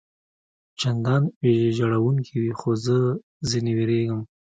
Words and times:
چندان 0.79 1.23
ویجاړوونکي 1.41 2.35
وي، 2.41 2.53
خو 2.59 2.69
زه 2.85 2.97
ځنې 3.49 3.71
وېرېږم. 3.77 4.21